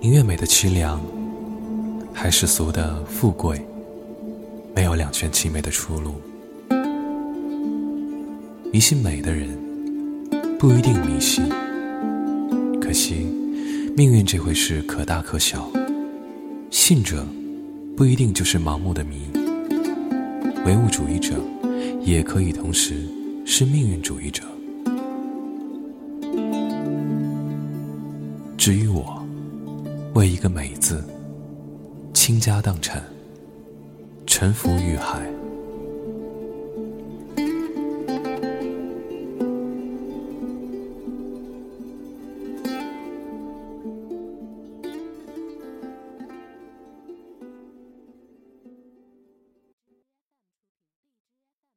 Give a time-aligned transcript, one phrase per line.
[0.00, 1.00] 宁愿美的凄凉，
[2.12, 3.60] 还是俗的富贵，
[4.74, 6.14] 没有两全其美的出路。
[8.72, 9.48] 迷信美的人
[10.58, 11.48] 不一定迷信，
[12.80, 13.26] 可惜
[13.96, 15.68] 命运这回事可大可小，
[16.70, 17.26] 信者
[17.96, 19.22] 不一定就是盲目的迷，
[20.66, 21.34] 唯物主义者
[22.02, 23.08] 也可以同时
[23.44, 24.44] 是命运主义者。
[28.56, 29.25] 至于我，
[30.16, 31.04] 为一个“美”字，
[32.14, 33.04] 倾家荡产，
[34.26, 35.30] 沉浮于海。